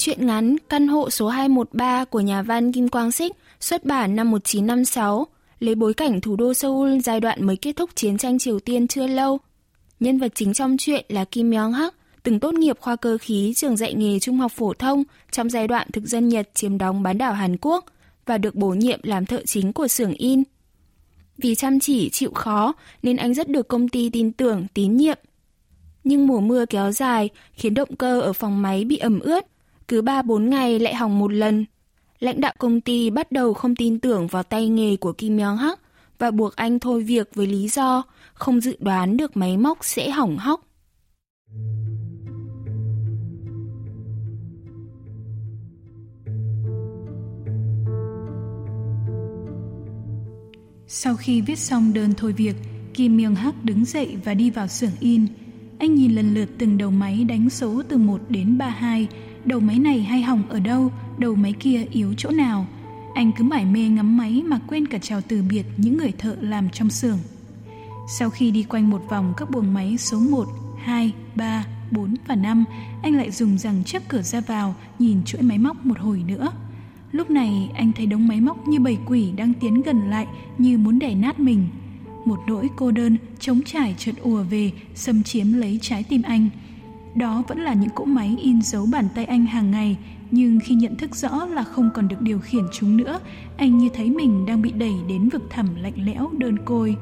Chuyện 0.00 0.26
ngắn 0.26 0.56
Căn 0.68 0.88
hộ 0.88 1.10
số 1.10 1.28
213 1.28 2.04
của 2.04 2.20
nhà 2.20 2.42
văn 2.42 2.72
Kim 2.72 2.88
Quang 2.88 3.12
Sích 3.12 3.32
xuất 3.60 3.84
bản 3.84 4.16
năm 4.16 4.30
1956, 4.30 5.26
lấy 5.58 5.74
bối 5.74 5.94
cảnh 5.94 6.20
thủ 6.20 6.36
đô 6.36 6.54
Seoul 6.54 6.98
giai 6.98 7.20
đoạn 7.20 7.46
mới 7.46 7.56
kết 7.56 7.76
thúc 7.76 7.90
chiến 7.94 8.18
tranh 8.18 8.38
Triều 8.38 8.60
Tiên 8.60 8.88
chưa 8.88 9.06
lâu. 9.06 9.38
Nhân 10.00 10.18
vật 10.18 10.32
chính 10.34 10.54
trong 10.54 10.76
chuyện 10.78 11.04
là 11.08 11.24
Kim 11.24 11.50
Myung 11.50 11.72
Hak, 11.72 11.94
từng 12.22 12.40
tốt 12.40 12.54
nghiệp 12.54 12.76
khoa 12.80 12.96
cơ 12.96 13.18
khí 13.20 13.52
trường 13.56 13.76
dạy 13.76 13.94
nghề 13.94 14.18
trung 14.18 14.38
học 14.38 14.52
phổ 14.52 14.72
thông 14.72 15.02
trong 15.30 15.50
giai 15.50 15.68
đoạn 15.68 15.88
thực 15.92 16.04
dân 16.04 16.28
Nhật 16.28 16.50
chiếm 16.54 16.78
đóng 16.78 17.02
bán 17.02 17.18
đảo 17.18 17.32
Hàn 17.32 17.56
Quốc 17.60 17.84
và 18.26 18.38
được 18.38 18.54
bổ 18.54 18.68
nhiệm 18.68 19.00
làm 19.02 19.26
thợ 19.26 19.42
chính 19.46 19.72
của 19.72 19.88
xưởng 19.88 20.12
in. 20.12 20.42
Vì 21.38 21.54
chăm 21.54 21.80
chỉ, 21.80 22.10
chịu 22.10 22.30
khó 22.34 22.72
nên 23.02 23.16
anh 23.16 23.34
rất 23.34 23.48
được 23.48 23.68
công 23.68 23.88
ty 23.88 24.10
tin 24.10 24.32
tưởng, 24.32 24.66
tín 24.74 24.96
nhiệm. 24.96 25.18
Nhưng 26.04 26.26
mùa 26.26 26.40
mưa 26.40 26.66
kéo 26.66 26.92
dài 26.92 27.28
khiến 27.52 27.74
động 27.74 27.96
cơ 27.96 28.20
ở 28.20 28.32
phòng 28.32 28.62
máy 28.62 28.84
bị 28.84 28.96
ẩm 28.96 29.20
ướt, 29.20 29.46
cứ 29.90 30.02
3-4 30.02 30.48
ngày 30.48 30.78
lại 30.78 30.94
hỏng 30.94 31.18
một 31.18 31.32
lần. 31.32 31.64
Lãnh 32.20 32.40
đạo 32.40 32.54
công 32.58 32.80
ty 32.80 33.10
bắt 33.10 33.32
đầu 33.32 33.54
không 33.54 33.76
tin 33.76 33.98
tưởng 33.98 34.26
vào 34.26 34.42
tay 34.42 34.68
nghề 34.68 34.96
của 34.96 35.12
Kim 35.12 35.38
Yong 35.38 35.56
Hak 35.56 35.80
và 36.18 36.30
buộc 36.30 36.56
anh 36.56 36.78
thôi 36.78 37.02
việc 37.02 37.30
với 37.34 37.46
lý 37.46 37.68
do 37.68 38.02
không 38.34 38.60
dự 38.60 38.76
đoán 38.78 39.16
được 39.16 39.36
máy 39.36 39.56
móc 39.56 39.78
sẽ 39.82 40.10
hỏng 40.10 40.36
hóc. 40.38 40.60
Sau 50.86 51.16
khi 51.16 51.40
viết 51.40 51.58
xong 51.58 51.92
đơn 51.92 52.14
thôi 52.16 52.32
việc, 52.32 52.56
Kim 52.94 53.16
Myung 53.16 53.34
Hak 53.34 53.64
đứng 53.64 53.84
dậy 53.84 54.16
và 54.24 54.34
đi 54.34 54.50
vào 54.50 54.66
xưởng 54.66 54.90
in. 55.00 55.26
Anh 55.78 55.94
nhìn 55.94 56.14
lần 56.14 56.34
lượt 56.34 56.48
từng 56.58 56.78
đầu 56.78 56.90
máy 56.90 57.24
đánh 57.24 57.50
số 57.50 57.82
từ 57.88 57.96
1 57.96 58.20
đến 58.28 58.58
32, 58.58 59.08
đầu 59.44 59.60
máy 59.60 59.78
này 59.78 60.02
hay 60.02 60.22
hỏng 60.22 60.42
ở 60.48 60.60
đâu, 60.60 60.92
đầu 61.18 61.34
máy 61.34 61.54
kia 61.60 61.84
yếu 61.90 62.14
chỗ 62.16 62.30
nào. 62.30 62.66
Anh 63.14 63.32
cứ 63.32 63.44
mải 63.44 63.64
mê 63.64 63.88
ngắm 63.88 64.16
máy 64.16 64.42
mà 64.46 64.58
quên 64.66 64.86
cả 64.86 64.98
chào 64.98 65.20
từ 65.20 65.42
biệt 65.50 65.66
những 65.76 65.96
người 65.98 66.12
thợ 66.18 66.36
làm 66.40 66.70
trong 66.70 66.90
xưởng. 66.90 67.18
Sau 68.18 68.30
khi 68.30 68.50
đi 68.50 68.62
quanh 68.62 68.90
một 68.90 69.02
vòng 69.08 69.34
các 69.36 69.50
buồng 69.50 69.74
máy 69.74 69.96
số 69.98 70.20
1, 70.20 70.48
2, 70.78 71.12
3, 71.34 71.64
4 71.90 72.14
và 72.26 72.34
5, 72.34 72.64
anh 73.02 73.16
lại 73.16 73.30
dùng 73.30 73.58
rằng 73.58 73.84
chấp 73.84 74.02
cửa 74.08 74.22
ra 74.22 74.40
vào, 74.40 74.74
nhìn 74.98 75.24
chuỗi 75.24 75.42
máy 75.42 75.58
móc 75.58 75.86
một 75.86 75.98
hồi 75.98 76.22
nữa. 76.26 76.52
Lúc 77.12 77.30
này 77.30 77.70
anh 77.74 77.92
thấy 77.92 78.06
đống 78.06 78.28
máy 78.28 78.40
móc 78.40 78.68
như 78.68 78.80
bầy 78.80 78.98
quỷ 79.06 79.32
đang 79.36 79.54
tiến 79.54 79.82
gần 79.82 80.10
lại 80.10 80.26
như 80.58 80.78
muốn 80.78 80.98
đè 80.98 81.14
nát 81.14 81.40
mình. 81.40 81.66
Một 82.24 82.40
nỗi 82.46 82.68
cô 82.76 82.90
đơn, 82.90 83.16
trống 83.40 83.60
trải 83.66 83.94
chợt 83.98 84.12
ùa 84.22 84.42
về, 84.42 84.72
xâm 84.94 85.22
chiếm 85.22 85.52
lấy 85.52 85.78
trái 85.82 86.02
tim 86.02 86.22
anh. 86.22 86.48
Đó 87.14 87.42
vẫn 87.48 87.60
là 87.60 87.74
những 87.74 87.90
cỗ 87.90 88.04
máy 88.04 88.36
in 88.42 88.62
dấu 88.62 88.86
bàn 88.86 89.08
tay 89.14 89.24
anh 89.24 89.46
hàng 89.46 89.70
ngày, 89.70 89.96
nhưng 90.30 90.60
khi 90.60 90.74
nhận 90.74 90.96
thức 90.96 91.16
rõ 91.16 91.46
là 91.46 91.62
không 91.62 91.90
còn 91.94 92.08
được 92.08 92.20
điều 92.20 92.38
khiển 92.38 92.64
chúng 92.72 92.96
nữa, 92.96 93.20
anh 93.56 93.78
như 93.78 93.88
thấy 93.94 94.10
mình 94.10 94.46
đang 94.46 94.62
bị 94.62 94.72
đẩy 94.72 94.94
đến 95.08 95.28
vực 95.28 95.42
thẳm 95.50 95.66
lạnh 95.74 95.92
lẽo 95.96 96.30
đơn 96.38 96.56
côi. 96.64 96.96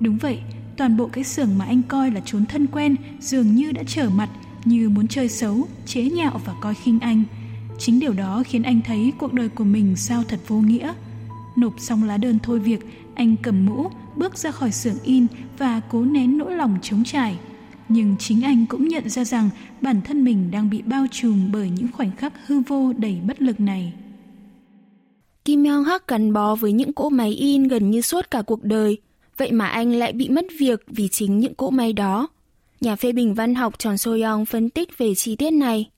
Đúng 0.00 0.18
vậy, 0.18 0.38
toàn 0.76 0.96
bộ 0.96 1.08
cái 1.12 1.24
xưởng 1.24 1.58
mà 1.58 1.64
anh 1.64 1.82
coi 1.82 2.10
là 2.10 2.20
chốn 2.24 2.46
thân 2.46 2.66
quen 2.66 2.96
dường 3.20 3.54
như 3.54 3.72
đã 3.72 3.82
trở 3.86 4.10
mặt, 4.10 4.28
như 4.64 4.88
muốn 4.88 5.08
chơi 5.08 5.28
xấu, 5.28 5.66
chế 5.86 6.02
nhạo 6.02 6.40
và 6.44 6.54
coi 6.60 6.74
khinh 6.74 7.00
anh. 7.00 7.22
Chính 7.78 8.00
điều 8.00 8.12
đó 8.12 8.42
khiến 8.46 8.62
anh 8.62 8.80
thấy 8.84 9.12
cuộc 9.18 9.32
đời 9.32 9.48
của 9.48 9.64
mình 9.64 9.96
sao 9.96 10.22
thật 10.28 10.40
vô 10.48 10.56
nghĩa. 10.56 10.92
Nộp 11.56 11.74
xong 11.78 12.04
lá 12.04 12.16
đơn 12.16 12.38
thôi 12.42 12.58
việc, 12.58 12.86
anh 13.14 13.36
cầm 13.42 13.66
mũ, 13.66 13.90
bước 14.16 14.38
ra 14.38 14.50
khỏi 14.50 14.72
xưởng 14.72 14.98
in 15.02 15.26
và 15.58 15.80
cố 15.90 16.04
nén 16.04 16.38
nỗi 16.38 16.56
lòng 16.56 16.78
chống 16.82 17.04
trải. 17.04 17.38
Nhưng 17.88 18.16
chính 18.18 18.42
anh 18.42 18.66
cũng 18.66 18.88
nhận 18.88 19.08
ra 19.08 19.24
rằng 19.24 19.50
bản 19.80 20.00
thân 20.04 20.24
mình 20.24 20.50
đang 20.50 20.70
bị 20.70 20.82
bao 20.82 21.06
trùm 21.10 21.52
bởi 21.52 21.70
những 21.70 21.92
khoảnh 21.92 22.10
khắc 22.16 22.32
hư 22.46 22.60
vô 22.60 22.92
đầy 22.92 23.18
bất 23.26 23.42
lực 23.42 23.60
này. 23.60 23.92
Kim 25.44 25.64
Hyung 25.64 25.84
Hak 25.84 26.08
gắn 26.08 26.32
bó 26.32 26.54
với 26.54 26.72
những 26.72 26.92
cỗ 26.92 27.08
máy 27.08 27.30
in 27.30 27.68
gần 27.68 27.90
như 27.90 28.00
suốt 28.00 28.30
cả 28.30 28.42
cuộc 28.42 28.64
đời, 28.64 28.98
vậy 29.36 29.52
mà 29.52 29.66
anh 29.66 29.92
lại 29.92 30.12
bị 30.12 30.28
mất 30.28 30.46
việc 30.58 30.80
vì 30.86 31.08
chính 31.08 31.38
những 31.38 31.54
cỗ 31.54 31.70
máy 31.70 31.92
đó. 31.92 32.28
Nhà 32.80 32.96
phê 32.96 33.12
bình 33.12 33.34
văn 33.34 33.54
học 33.54 33.78
Tròn 33.78 33.98
So 33.98 34.10
Young 34.10 34.46
phân 34.46 34.70
tích 34.70 34.98
về 34.98 35.14
chi 35.14 35.36
tiết 35.36 35.50
này. 35.50 35.90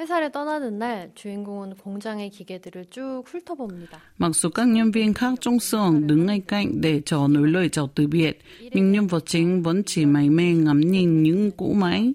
회사를 0.00 0.32
떠나는 0.32 0.78
날 0.78 1.10
주인공은 1.14 1.74
공장의 1.76 2.30
기계들을 2.30 2.86
쭉 2.90 3.22
훑어봅니다. 3.26 3.98
Mặc 4.16 4.34
dù 4.34 4.48
các 4.48 4.68
nhân 4.68 4.90
viên 4.92 5.14
khác 5.14 5.34
trong 5.40 5.60
xưởng 5.60 6.06
đứng 6.06 6.26
ngay 6.26 6.40
cạnh 6.48 6.80
để 6.80 7.00
chờ 7.04 7.26
nối 7.28 7.48
lời 7.48 7.68
chào 7.68 7.90
từ 7.94 8.06
biệt, 8.06 8.38
nhưng 8.60 8.92
nhân 8.92 9.06
vật 9.06 9.24
chính 9.26 9.62
vẫn 9.62 9.82
chỉ 9.86 10.06
mải 10.06 10.30
mê 10.30 10.52
ngắm 10.52 10.80
nhìn 10.80 11.22
những 11.22 11.50
cỗ 11.50 11.72
máy. 11.72 12.12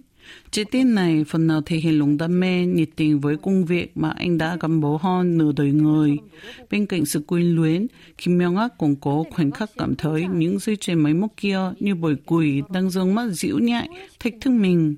Chi 0.52 0.64
tiết 0.72 0.84
này 0.84 1.24
phần 1.28 1.48
nào 1.48 1.62
thể 1.66 1.78
hiện 1.78 2.00
lòng 2.00 2.18
đam 2.18 2.40
mê, 2.40 2.66
nhiệt 2.66 2.90
tình 2.96 3.20
với 3.20 3.38
công 3.38 3.66
việc 3.66 3.98
mà 3.98 4.10
anh 4.10 4.38
đã 4.38 4.58
gắn 4.60 4.82
bó 4.82 5.00
hơn 5.02 5.38
nửa 5.38 5.52
đời 5.56 5.72
người. 5.72 6.18
Bên 6.72 6.86
cạnh 6.86 7.06
sự 7.06 7.20
quyến 7.20 7.46
luyến, 7.46 7.88
Kim 8.18 8.38
Myung 8.38 8.56
Hak 8.56 8.78
cũng 8.78 8.96
có 8.96 9.24
khoảnh 9.32 9.52
khắc 9.52 9.70
cảm 9.78 9.96
thấy 9.96 10.26
những 10.34 10.60
dây 10.60 10.76
chuyền 10.76 11.00
máy 11.00 11.14
móc 11.14 11.32
kia 11.38 11.60
như 11.80 11.96
bồi 11.96 12.18
quỷ 12.26 12.62
đang 12.74 12.90
dương 12.90 13.16
mắt 13.16 13.30
dịu 13.32 13.60
nhại, 13.60 13.90
thách 14.20 14.34
thức 14.42 14.52
mình. 14.52 14.96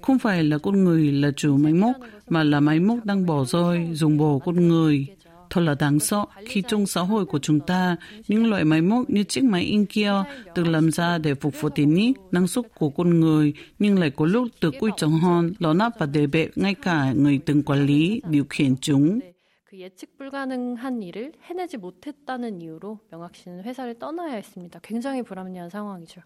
Không 0.00 0.18
phải 0.18 0.44
là 0.44 0.58
con 0.58 0.84
người 0.84 1.12
là 1.12 1.30
chủ 1.36 1.56
máy 1.56 1.72
móc, 1.72 1.96
mà 2.28 2.42
là 2.44 2.60
máy 2.60 2.80
móc 2.80 3.04
đang 3.04 3.26
bỏ 3.26 3.44
rơi, 3.44 3.88
dùng 3.92 4.16
bổ 4.16 4.38
con 4.38 4.68
người. 4.68 5.06
Thật 5.50 5.60
là 5.60 5.74
đáng 5.78 6.00
sợ 6.00 6.24
khi 6.46 6.62
trong 6.68 6.86
xã 6.86 7.00
hội 7.00 7.26
của 7.26 7.38
chúng 7.38 7.60
ta, 7.60 7.96
những 8.28 8.50
loại 8.50 8.64
máy 8.64 8.80
móc 8.80 9.10
như 9.10 9.22
chiếc 9.22 9.44
máy 9.44 9.62
in 9.62 9.86
kia 9.86 10.12
được 10.54 10.66
làm 10.66 10.90
ra 10.90 11.18
để 11.18 11.34
phục 11.34 11.60
vụ 11.60 11.68
tiện 11.68 11.94
ích, 11.94 12.16
năng 12.32 12.46
suất 12.46 12.64
của 12.74 12.90
con 12.90 13.20
người, 13.20 13.52
nhưng 13.78 13.98
lại 13.98 14.10
có 14.10 14.26
lúc 14.26 14.48
được 14.60 14.74
quy 14.80 14.90
trọng 14.96 15.20
hơn, 15.20 15.52
ló 15.58 15.72
nắp 15.72 15.98
và 15.98 16.06
đề 16.06 16.26
bệ 16.26 16.48
ngay 16.56 16.74
cả 16.74 17.12
người 17.12 17.40
từng 17.46 17.62
quản 17.62 17.86
lý, 17.86 18.22
điều 18.30 18.44
khiển 18.50 18.76
chúng. 18.76 19.20
그 19.68 19.80
예측 19.80 20.16
불가능한 20.16 21.02
일을 21.02 21.32
해내지 21.42 21.76
못했다는 21.76 22.62
이유로 22.62 23.00
명학 23.10 23.34
씨는 23.34 23.64
회사를 23.64 23.98
떠나야 23.98 24.34
했습니다. 24.34 24.78
굉장히 24.80 25.22
불합리한 25.22 25.70
상황이죠. 25.70 26.22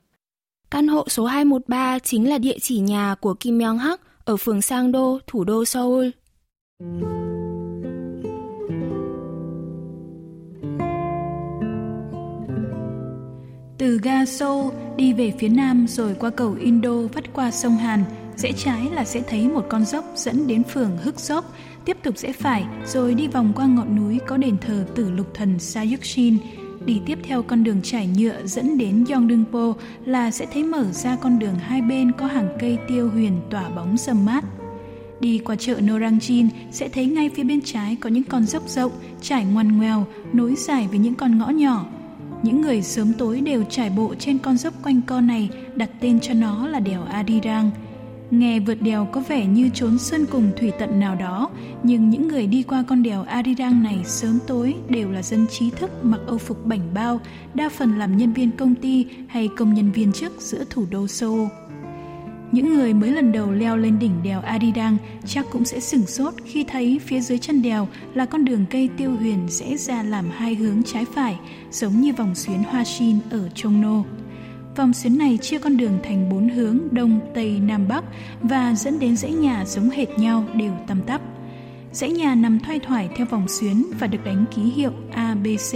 Căn 0.76 0.88
hộ 0.88 1.06
số 1.08 1.26
213 1.26 2.00
chính 2.00 2.30
là 2.30 2.38
địa 2.38 2.58
chỉ 2.62 2.80
nhà 2.80 3.16
của 3.20 3.34
Kim 3.34 3.58
Myung 3.58 3.78
Hak 3.78 4.02
ở 4.26 4.38
phường 4.38 4.62
Sangdo, 4.62 5.20
thủ 5.28 5.44
đô 5.44 5.66
Seoul. 5.66 6.10
Từ 13.78 14.00
ga 14.04 14.26
Seoul 14.26 14.74
đi 14.98 15.14
về 15.14 15.34
phía 15.40 15.50
nam 15.50 15.86
rồi 15.88 16.16
qua 16.20 16.30
cầu 16.30 16.56
Indo 16.60 16.96
vắt 17.14 17.34
qua 17.34 17.52
sông 17.52 17.78
Hàn, 17.78 18.04
rẽ 18.36 18.52
trái 18.52 18.90
là 18.92 19.06
sẽ 19.06 19.22
thấy 19.22 19.48
một 19.48 19.66
con 19.70 19.86
dốc 19.86 20.06
dẫn 20.16 20.48
đến 20.48 20.64
phường 20.64 20.98
Hức 20.98 21.20
Dốc, 21.20 21.46
tiếp 21.86 21.98
tục 22.04 22.18
rẽ 22.18 22.32
phải 22.32 22.66
rồi 22.86 23.14
đi 23.14 23.28
vòng 23.28 23.54
qua 23.56 23.66
ngọn 23.66 23.96
núi 23.96 24.20
có 24.28 24.38
đền 24.38 24.58
thờ 24.58 24.86
Tử 24.96 25.12
Lục 25.12 25.28
Thần 25.34 25.60
Sayukshin, 25.60 26.38
đi 26.86 27.02
tiếp 27.06 27.20
theo 27.24 27.44
con 27.44 27.64
đường 27.64 27.82
trải 27.84 28.08
nhựa 28.18 28.46
dẫn 28.46 28.78
đến 28.78 29.06
Yongdungpo 29.10 29.74
là 30.06 30.32
sẽ 30.32 30.46
thấy 30.54 30.64
mở 30.64 30.92
ra 30.92 31.16
con 31.16 31.40
đường 31.40 31.56
hai 31.56 31.82
bên 31.82 32.12
có 32.12 32.26
hàng 32.26 32.58
cây 32.60 32.78
tiêu 32.88 33.10
huyền 33.10 33.42
tỏa 33.50 33.70
bóng 33.70 33.98
râm 33.98 34.26
mát. 34.26 34.44
Đi 35.20 35.38
qua 35.38 35.56
chợ 35.56 35.80
Norangjin 35.80 36.48
sẽ 36.72 36.90
thấy 36.90 37.06
ngay 37.06 37.30
phía 37.30 37.44
bên 37.44 37.62
trái 37.62 37.98
có 38.02 38.10
những 38.10 38.24
con 38.24 38.46
dốc 38.46 38.70
rộng, 38.70 38.92
trải 39.22 39.46
ngoằn 39.46 39.78
ngoèo, 39.78 40.06
nối 40.34 40.56
dài 40.56 40.88
với 40.88 41.00
những 41.00 41.16
con 41.16 41.38
ngõ 41.38 41.50
nhỏ. 41.50 41.86
Những 42.44 42.62
người 42.62 42.82
sớm 42.82 43.14
tối 43.14 43.42
đều 43.42 43.64
trải 43.64 43.90
bộ 43.90 44.16
trên 44.20 44.38
con 44.38 44.58
dốc 44.58 44.74
quanh 44.84 45.02
co 45.02 45.22
này 45.22 45.50
đặt 45.76 45.90
tên 46.00 46.20
cho 46.20 46.34
nó 46.34 46.68
là 46.68 46.80
đèo 46.80 47.04
Adirang. 47.04 47.72
Nghe 48.32 48.60
vượt 48.60 48.82
đèo 48.82 49.08
có 49.12 49.22
vẻ 49.28 49.46
như 49.46 49.70
trốn 49.74 50.00
sơn 50.00 50.26
cùng 50.32 50.52
thủy 50.58 50.72
tận 50.80 51.00
nào 51.00 51.16
đó, 51.16 51.50
nhưng 51.84 52.10
những 52.10 52.28
người 52.28 52.48
đi 52.48 52.64
qua 52.64 52.84
con 52.88 53.04
đèo 53.04 53.24
Arirang 53.24 53.84
này 53.84 54.00
sớm 54.06 54.40
tối 54.48 54.76
đều 54.90 55.12
là 55.12 55.22
dân 55.22 55.48
trí 55.48 55.70
thức 55.70 55.92
mặc 56.04 56.20
âu 56.28 56.38
phục 56.38 56.66
bảnh 56.66 56.94
bao, 56.94 57.20
đa 57.54 57.70
phần 57.70 57.98
làm 57.98 58.18
nhân 58.18 58.34
viên 58.34 58.52
công 58.52 58.76
ty 58.76 59.06
hay 59.28 59.50
công 59.58 59.74
nhân 59.74 59.92
viên 59.92 60.12
chức 60.12 60.42
giữa 60.42 60.64
thủ 60.70 60.86
đô 60.92 61.08
Seoul. 61.08 61.48
Những 62.52 62.74
người 62.74 62.94
mới 62.94 63.12
lần 63.12 63.32
đầu 63.32 63.52
leo 63.52 63.78
lên 63.78 64.00
đỉnh 64.00 64.24
đèo 64.24 64.42
Arirang 64.42 64.98
chắc 65.26 65.46
cũng 65.52 65.66
sẽ 65.66 65.80
sửng 65.80 66.06
sốt 66.06 66.34
khi 66.46 66.64
thấy 66.64 67.00
phía 67.06 67.22
dưới 67.22 67.38
chân 67.38 67.62
đèo 67.62 67.88
là 68.14 68.26
con 68.26 68.46
đường 68.46 68.66
cây 68.70 68.90
tiêu 68.98 69.16
huyền 69.16 69.40
rẽ 69.50 69.78
ra 69.78 70.04
làm 70.04 70.26
hai 70.30 70.56
hướng 70.56 70.84
trái 70.84 71.06
phải, 71.06 71.36
giống 71.72 72.02
như 72.02 72.14
vòng 72.14 72.36
xuyến 72.36 72.64
hoa 72.64 72.84
shin 72.84 73.18
ở 73.30 73.50
Chongno. 73.56 74.04
Vòng 74.76 74.94
xuyến 74.94 75.18
này 75.18 75.38
chia 75.42 75.60
con 75.60 75.78
đường 75.78 76.00
thành 76.04 76.30
bốn 76.30 76.50
hướng 76.50 76.80
Đông, 76.92 77.20
Tây, 77.34 77.60
Nam, 77.60 77.88
Bắc 77.88 78.04
và 78.42 78.76
dẫn 78.76 79.00
đến 79.00 79.18
dãy 79.18 79.32
nhà 79.32 79.66
giống 79.66 79.90
hệt 79.90 80.20
nhau 80.20 80.46
đều 80.56 80.74
tăm 80.88 81.02
tắp. 81.02 81.22
Dãy 81.92 82.12
nhà 82.12 82.36
nằm 82.36 82.60
thoai 82.60 82.80
thoải 82.80 83.10
theo 83.16 83.26
vòng 83.26 83.48
xuyến 83.48 83.86
và 84.00 84.08
được 84.08 84.26
đánh 84.26 84.46
ký 84.56 84.62
hiệu 84.62 84.92
A, 85.12 85.36
B, 85.36 85.48
C 85.72 85.74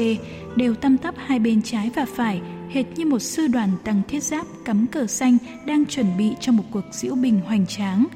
đều 0.56 0.76
tăm 0.76 0.98
tắp 0.98 1.16
hai 1.18 1.40
bên 1.40 1.62
trái 1.62 1.92
và 1.96 2.06
phải, 2.16 2.42
hệt 2.70 2.86
như 2.96 3.06
một 3.06 3.20
sư 3.20 3.48
đoàn 3.48 3.70
tăng 3.84 4.02
thiết 4.08 4.24
giáp 4.24 4.46
cắm 4.66 4.88
cờ 4.88 5.08
xanh 5.08 5.38
đang 5.66 5.86
chuẩn 5.86 6.18
bị 6.18 6.32
cho 6.40 6.52
một 6.52 6.64
cuộc 6.72 6.86
diễu 6.92 7.16
bình 7.16 7.40
hoành 7.46 7.68
tráng. 7.68 8.08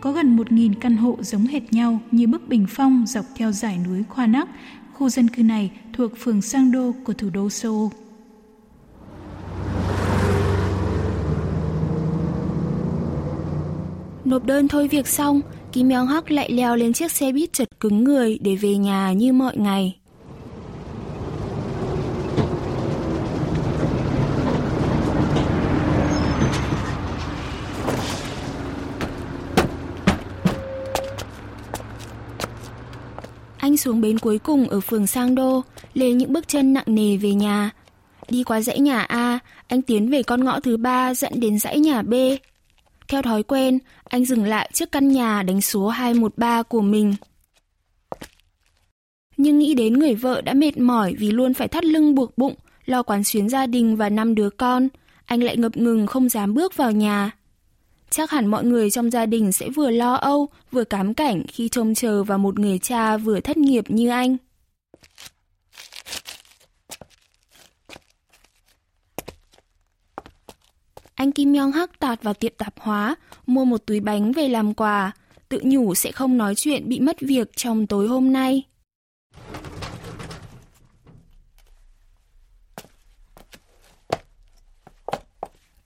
Có 0.00 0.12
gần 0.12 0.36
một 0.36 0.52
nghìn 0.52 0.74
căn 0.74 0.96
hộ 0.96 1.16
giống 1.20 1.46
hệt 1.46 1.72
nhau 1.72 2.00
như 2.10 2.26
bức 2.26 2.48
bình 2.48 2.66
phong 2.68 3.04
dọc 3.06 3.24
theo 3.36 3.52
dải 3.52 3.78
núi 3.78 4.02
Khoa 4.08 4.26
Nắc. 4.26 4.48
Khu 4.94 5.08
dân 5.08 5.28
cư 5.28 5.42
này 5.42 5.70
thuộc 5.92 6.12
phường 6.18 6.42
Sang 6.42 6.72
Đô 6.72 6.92
của 7.04 7.12
thủ 7.12 7.30
đô 7.30 7.50
Seoul. 7.50 8.05
Nộp 14.26 14.44
đơn 14.44 14.68
thôi 14.68 14.88
việc 14.88 15.06
xong, 15.06 15.40
Kim 15.72 15.90
Young 15.90 16.06
Hak 16.06 16.30
lại 16.30 16.50
leo 16.52 16.76
lên 16.76 16.92
chiếc 16.92 17.12
xe 17.12 17.32
buýt 17.32 17.52
chật 17.52 17.68
cứng 17.80 18.04
người 18.04 18.38
để 18.40 18.56
về 18.56 18.76
nhà 18.76 19.12
như 19.12 19.32
mọi 19.32 19.56
ngày. 19.56 19.96
Anh 33.58 33.76
xuống 33.76 34.00
bến 34.00 34.18
cuối 34.18 34.38
cùng 34.38 34.68
ở 34.68 34.80
phường 34.80 35.06
Sang 35.06 35.34
Đô, 35.34 35.62
lên 35.94 36.18
những 36.18 36.32
bước 36.32 36.48
chân 36.48 36.72
nặng 36.72 36.84
nề 36.86 37.16
về 37.16 37.34
nhà. 37.34 37.70
Đi 38.28 38.44
qua 38.44 38.60
dãy 38.60 38.80
nhà 38.80 39.00
A, 39.02 39.38
anh 39.68 39.82
tiến 39.82 40.10
về 40.10 40.22
con 40.22 40.44
ngõ 40.44 40.60
thứ 40.60 40.76
ba 40.76 41.14
dẫn 41.14 41.40
đến 41.40 41.58
dãy 41.58 41.78
nhà 41.78 42.02
B. 42.02 42.14
Theo 43.08 43.22
thói 43.22 43.42
quen, 43.42 43.78
anh 44.04 44.24
dừng 44.24 44.44
lại 44.44 44.70
trước 44.72 44.92
căn 44.92 45.08
nhà 45.08 45.42
đánh 45.42 45.60
số 45.60 45.88
213 45.88 46.62
của 46.62 46.80
mình. 46.80 47.14
Nhưng 49.36 49.58
nghĩ 49.58 49.74
đến 49.74 49.92
người 49.92 50.14
vợ 50.14 50.40
đã 50.40 50.54
mệt 50.54 50.78
mỏi 50.78 51.14
vì 51.18 51.30
luôn 51.30 51.54
phải 51.54 51.68
thắt 51.68 51.84
lưng 51.84 52.14
buộc 52.14 52.38
bụng, 52.38 52.54
lo 52.84 53.02
quán 53.02 53.24
xuyến 53.24 53.48
gia 53.48 53.66
đình 53.66 53.96
và 53.96 54.08
năm 54.08 54.34
đứa 54.34 54.50
con, 54.50 54.88
anh 55.24 55.42
lại 55.42 55.56
ngập 55.56 55.76
ngừng 55.76 56.06
không 56.06 56.28
dám 56.28 56.54
bước 56.54 56.76
vào 56.76 56.92
nhà. 56.92 57.30
Chắc 58.10 58.30
hẳn 58.30 58.46
mọi 58.46 58.64
người 58.64 58.90
trong 58.90 59.10
gia 59.10 59.26
đình 59.26 59.52
sẽ 59.52 59.68
vừa 59.68 59.90
lo 59.90 60.14
âu, 60.14 60.48
vừa 60.70 60.84
cám 60.84 61.14
cảnh 61.14 61.42
khi 61.48 61.68
trông 61.68 61.94
chờ 61.94 62.24
vào 62.24 62.38
một 62.38 62.58
người 62.58 62.78
cha 62.78 63.16
vừa 63.16 63.40
thất 63.40 63.56
nghiệp 63.56 63.84
như 63.88 64.08
anh. 64.08 64.36
Anh 71.16 71.32
Kim 71.32 71.54
Yong 71.54 71.72
Hak 71.72 71.98
tạt 71.98 72.22
vào 72.22 72.34
tiệm 72.34 72.52
tạp 72.58 72.74
hóa, 72.80 73.16
mua 73.46 73.64
một 73.64 73.86
túi 73.86 74.00
bánh 74.00 74.32
về 74.32 74.48
làm 74.48 74.74
quà, 74.74 75.12
tự 75.48 75.60
nhủ 75.64 75.94
sẽ 75.94 76.12
không 76.12 76.38
nói 76.38 76.54
chuyện 76.54 76.88
bị 76.88 77.00
mất 77.00 77.16
việc 77.20 77.56
trong 77.56 77.86
tối 77.86 78.08
hôm 78.08 78.32
nay. 78.32 78.62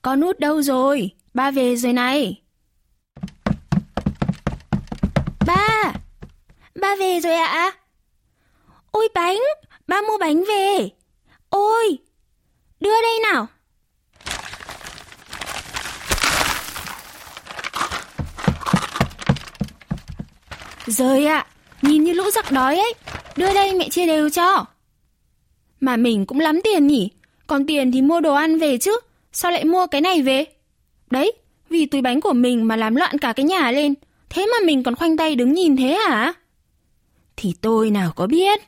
Con 0.01 0.21
út 0.21 0.39
đâu 0.39 0.61
rồi? 0.61 1.11
Ba 1.33 1.51
về 1.51 1.75
rồi 1.75 1.93
này. 1.93 2.41
Ba! 5.47 5.93
Ba 6.81 6.95
về 6.99 7.19
rồi 7.19 7.35
ạ? 7.35 7.45
À? 7.45 7.71
Ôi 8.91 9.07
bánh! 9.15 9.39
Ba 9.87 10.01
mua 10.01 10.17
bánh 10.17 10.43
về! 10.47 10.89
Ôi! 11.49 11.97
Đưa 12.79 13.01
đây 13.01 13.19
nào! 13.33 13.47
Rời 20.91 21.25
ạ! 21.25 21.37
À, 21.37 21.47
nhìn 21.81 22.03
như 22.03 22.13
lũ 22.13 22.23
giặc 22.33 22.51
đói 22.51 22.77
ấy! 22.77 22.93
Đưa 23.35 23.53
đây 23.53 23.73
mẹ 23.73 23.89
chia 23.89 24.05
đều 24.05 24.29
cho! 24.29 24.65
Mà 25.79 25.97
mình 25.97 26.25
cũng 26.25 26.39
lắm 26.39 26.59
tiền 26.63 26.87
nhỉ? 26.87 27.09
Còn 27.47 27.65
tiền 27.65 27.91
thì 27.91 28.01
mua 28.01 28.19
đồ 28.19 28.33
ăn 28.33 28.59
về 28.59 28.77
chứ? 28.77 28.99
Sao 29.31 29.51
lại 29.51 29.65
mua 29.65 29.87
cái 29.87 30.01
này 30.01 30.21
về? 30.21 30.45
Đấy, 31.11 31.31
vì 31.69 31.85
túi 31.85 32.01
bánh 32.01 32.21
của 32.21 32.33
mình 32.33 32.67
mà 32.67 32.75
làm 32.75 32.95
loạn 32.95 33.17
cả 33.17 33.33
cái 33.33 33.45
nhà 33.45 33.71
lên. 33.71 33.93
Thế 34.29 34.45
mà 34.45 34.65
mình 34.65 34.83
còn 34.83 34.95
khoanh 34.95 35.17
tay 35.17 35.35
đứng 35.35 35.53
nhìn 35.53 35.77
thế 35.77 35.97
hả? 36.09 36.33
Thì 37.35 37.53
tôi 37.61 37.89
nào 37.89 38.11
có 38.15 38.27
biết. 38.27 38.61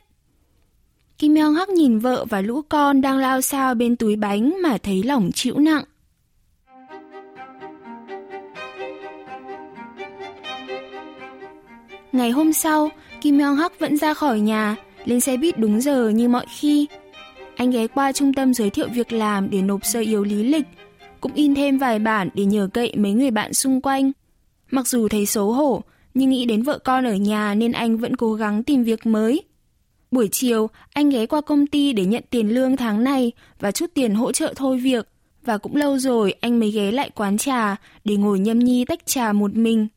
Kim 1.18 1.34
Yong 1.34 1.54
Hắc 1.54 1.68
nhìn 1.68 1.98
vợ 1.98 2.24
và 2.24 2.40
lũ 2.40 2.62
con 2.68 3.00
đang 3.00 3.18
lao 3.18 3.40
sao 3.40 3.74
bên 3.74 3.96
túi 3.96 4.16
bánh 4.16 4.62
mà 4.62 4.78
thấy 4.78 5.02
lòng 5.02 5.30
chịu 5.34 5.58
nặng. 5.58 5.84
Ngày 12.14 12.30
hôm 12.30 12.52
sau, 12.52 12.90
Kim 13.20 13.38
Yong 13.38 13.56
Hak 13.56 13.78
vẫn 13.78 13.96
ra 13.96 14.14
khỏi 14.14 14.40
nhà, 14.40 14.76
lên 15.04 15.20
xe 15.20 15.36
buýt 15.36 15.58
đúng 15.58 15.80
giờ 15.80 16.08
như 16.08 16.28
mọi 16.28 16.46
khi. 16.48 16.86
Anh 17.56 17.70
ghé 17.70 17.86
qua 17.86 18.12
trung 18.12 18.34
tâm 18.34 18.54
giới 18.54 18.70
thiệu 18.70 18.88
việc 18.94 19.12
làm 19.12 19.50
để 19.50 19.62
nộp 19.62 19.84
sơ 19.84 20.00
yếu 20.00 20.24
lý 20.24 20.44
lịch, 20.44 20.66
cũng 21.20 21.32
in 21.34 21.54
thêm 21.54 21.78
vài 21.78 21.98
bản 21.98 22.28
để 22.34 22.44
nhờ 22.44 22.68
cậy 22.74 22.96
mấy 22.96 23.12
người 23.12 23.30
bạn 23.30 23.52
xung 23.52 23.80
quanh. 23.80 24.12
Mặc 24.70 24.88
dù 24.88 25.08
thấy 25.08 25.26
xấu 25.26 25.52
hổ, 25.52 25.82
nhưng 26.14 26.30
nghĩ 26.30 26.44
đến 26.44 26.62
vợ 26.62 26.78
con 26.78 27.04
ở 27.04 27.14
nhà 27.14 27.54
nên 27.54 27.72
anh 27.72 27.96
vẫn 27.96 28.16
cố 28.16 28.34
gắng 28.34 28.62
tìm 28.62 28.84
việc 28.84 29.06
mới. 29.06 29.42
Buổi 30.10 30.28
chiều, 30.32 30.70
anh 30.92 31.10
ghé 31.10 31.26
qua 31.26 31.40
công 31.40 31.66
ty 31.66 31.92
để 31.92 32.04
nhận 32.04 32.24
tiền 32.30 32.48
lương 32.48 32.76
tháng 32.76 33.04
này 33.04 33.32
và 33.60 33.72
chút 33.72 33.90
tiền 33.94 34.14
hỗ 34.14 34.32
trợ 34.32 34.52
thôi 34.56 34.78
việc. 34.78 35.08
Và 35.42 35.58
cũng 35.58 35.76
lâu 35.76 35.98
rồi 35.98 36.34
anh 36.40 36.60
mới 36.60 36.70
ghé 36.70 36.90
lại 36.90 37.10
quán 37.10 37.38
trà 37.38 37.76
để 38.04 38.16
ngồi 38.16 38.38
nhâm 38.38 38.58
nhi 38.58 38.84
tách 38.84 39.06
trà 39.06 39.32
một 39.32 39.54
mình. 39.54 39.88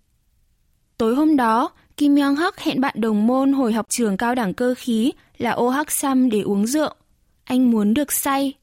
Tối 0.98 1.16
hôm 1.16 1.36
đó, 1.36 1.72
Kim 1.98 2.16
Young 2.16 2.36
Hak 2.36 2.60
hẹn 2.60 2.82
bạn 2.82 2.96
đồng 2.98 3.28
môn 3.28 3.54
hồi 3.54 3.74
học 3.74 3.86
trường 3.90 4.18
cao 4.18 4.36
đẳng 4.36 4.54
cơ 4.54 4.74
khí 4.78 5.12
là 5.38 5.56
Oh 5.56 5.74
Hak 5.74 5.92
Sam 5.92 6.30
để 6.30 6.42
uống 6.42 6.68
rượu. 6.68 6.94
Anh 7.44 7.72
muốn 7.72 7.94
được 7.94 8.12
say. 8.12 8.54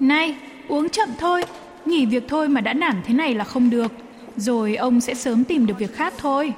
Này, 0.00 0.36
uống 0.68 0.88
chậm 0.88 1.08
thôi, 1.18 1.44
nghỉ 1.84 2.06
việc 2.06 2.24
thôi 2.28 2.48
mà 2.48 2.60
đã 2.60 2.72
nản 2.72 3.02
thế 3.06 3.14
này 3.14 3.34
là 3.34 3.44
không 3.44 3.70
được. 3.70 3.92
Rồi 4.36 4.76
ông 4.76 5.00
sẽ 5.00 5.14
sớm 5.14 5.44
tìm 5.44 5.66
được 5.66 5.78
việc 5.78 5.94
khác 5.94 6.14
thôi. 6.18 6.52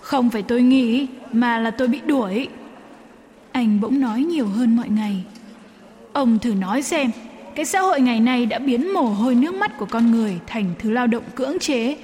Không 0.00 0.30
phải 0.30 0.42
tôi 0.42 0.62
nghỉ, 0.62 1.06
mà 1.32 1.58
là 1.58 1.70
tôi 1.70 1.88
bị 1.88 2.00
đuổi. 2.06 2.48
Anh 3.52 3.80
bỗng 3.80 4.00
nói 4.00 4.20
nhiều 4.20 4.46
hơn 4.46 4.76
mọi 4.76 4.88
ngày. 4.88 5.24
Ông 6.12 6.38
thử 6.38 6.54
nói 6.54 6.82
xem, 6.82 7.10
cái 7.54 7.64
xã 7.64 7.80
hội 7.80 8.00
ngày 8.00 8.20
nay 8.20 8.46
đã 8.46 8.58
biến 8.58 8.92
mồ 8.92 9.02
hôi 9.02 9.34
nước 9.34 9.54
mắt 9.54 9.78
của 9.78 9.86
con 9.86 10.10
người 10.10 10.38
thành 10.46 10.74
thứ 10.78 10.90
lao 10.90 11.06
động 11.06 11.24
cưỡng 11.34 11.58
chế. 11.58 11.96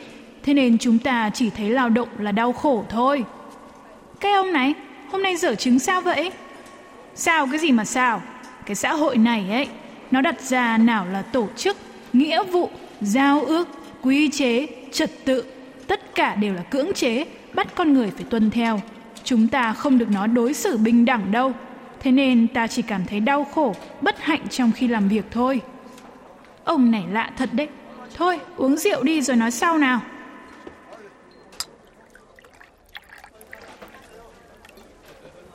Thế 0.42 0.54
nên 0.54 0.78
chúng 0.78 0.98
ta 0.98 1.30
chỉ 1.34 1.50
thấy 1.50 1.70
lao 1.70 1.88
động 1.88 2.08
là 2.18 2.32
đau 2.32 2.52
khổ 2.52 2.84
thôi. 2.88 3.24
Cái 4.20 4.32
ông 4.32 4.52
này, 4.52 4.74
hôm 5.12 5.22
nay 5.22 5.36
dở 5.36 5.54
chứng 5.54 5.78
sao 5.78 6.00
vậy? 6.00 6.32
Sao 7.14 7.46
cái 7.46 7.58
gì 7.58 7.72
mà 7.72 7.84
sao? 7.84 8.22
Cái 8.66 8.74
xã 8.74 8.92
hội 8.92 9.16
này 9.16 9.50
ấy, 9.50 9.66
nó 10.10 10.20
đặt 10.20 10.40
ra 10.40 10.78
nào 10.78 11.06
là 11.06 11.22
tổ 11.22 11.48
chức, 11.56 11.76
nghĩa 12.12 12.44
vụ, 12.44 12.70
giao 13.00 13.44
ước, 13.44 13.68
quy 14.02 14.30
chế, 14.30 14.66
trật 14.92 15.10
tự, 15.24 15.44
tất 15.86 16.14
cả 16.14 16.34
đều 16.34 16.54
là 16.54 16.62
cưỡng 16.62 16.92
chế, 16.94 17.24
bắt 17.54 17.74
con 17.74 17.92
người 17.92 18.10
phải 18.10 18.24
tuân 18.24 18.50
theo. 18.50 18.80
Chúng 19.24 19.48
ta 19.48 19.72
không 19.72 19.98
được 19.98 20.10
nó 20.10 20.26
đối 20.26 20.54
xử 20.54 20.76
bình 20.76 21.04
đẳng 21.04 21.32
đâu. 21.32 21.52
Thế 22.00 22.10
nên 22.10 22.48
ta 22.48 22.66
chỉ 22.66 22.82
cảm 22.82 23.04
thấy 23.04 23.20
đau 23.20 23.44
khổ, 23.44 23.74
bất 24.00 24.20
hạnh 24.20 24.48
trong 24.50 24.72
khi 24.76 24.88
làm 24.88 25.08
việc 25.08 25.24
thôi. 25.30 25.60
Ông 26.64 26.90
này 26.90 27.04
lạ 27.10 27.30
thật 27.36 27.48
đấy. 27.52 27.68
Thôi, 28.14 28.40
uống 28.56 28.76
rượu 28.76 29.02
đi 29.02 29.22
rồi 29.22 29.36
nói 29.36 29.50
sau 29.50 29.78
nào. 29.78 30.00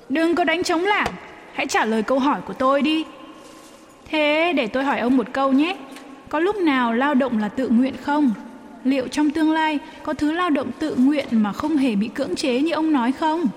Đừng 0.09 0.35
có 0.35 0.43
đánh 0.43 0.63
trống 0.63 0.83
lảng, 0.83 1.13
hãy 1.53 1.67
trả 1.67 1.85
lời 1.85 2.03
câu 2.03 2.19
hỏi 2.19 2.41
của 2.47 2.53
tôi 2.53 2.81
đi. 2.81 3.05
Thế 4.09 4.53
để 4.55 4.67
tôi 4.67 4.83
hỏi 4.83 4.99
ông 4.99 5.17
một 5.17 5.27
câu 5.33 5.51
nhé. 5.51 5.77
Có 6.29 6.39
lúc 6.39 6.55
nào 6.55 6.93
lao 6.93 7.13
động 7.13 7.39
là 7.39 7.49
tự 7.49 7.69
nguyện 7.69 7.95
không? 8.01 8.33
Liệu 8.83 9.07
trong 9.07 9.29
tương 9.29 9.51
lai 9.51 9.79
có 10.03 10.13
thứ 10.13 10.31
lao 10.31 10.49
động 10.49 10.71
tự 10.79 10.95
nguyện 10.95 11.25
mà 11.31 11.53
không 11.53 11.77
hề 11.77 11.95
bị 11.95 12.07
cưỡng 12.07 12.35
chế 12.35 12.61
như 12.61 12.71
ông 12.71 12.91
nói 12.91 13.11
không? 13.11 13.47